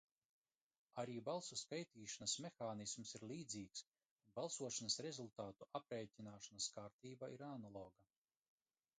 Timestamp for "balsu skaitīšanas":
1.25-2.31